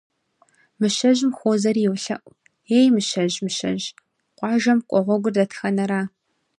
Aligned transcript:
Мыщэжьым 0.79 1.31
хуозэри 1.37 1.81
йолъэӏу: 1.85 2.37
Ей, 2.77 2.87
Мыщэжь, 2.95 3.37
Мыщэжь, 3.43 3.87
къуажэм 4.37 4.79
кӏуэ 4.89 4.99
гъуэгур 5.05 5.33
дэтхэнэра? 5.35 6.01